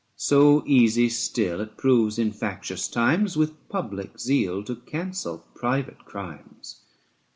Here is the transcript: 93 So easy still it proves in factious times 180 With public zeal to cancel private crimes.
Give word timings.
93 0.13 0.15
So 0.15 0.63
easy 0.65 1.09
still 1.09 1.61
it 1.61 1.77
proves 1.77 2.17
in 2.17 2.31
factious 2.31 2.87
times 2.87 3.37
180 3.37 3.39
With 3.39 3.69
public 3.69 4.19
zeal 4.19 4.63
to 4.63 4.77
cancel 4.77 5.45
private 5.53 6.03
crimes. 6.05 6.81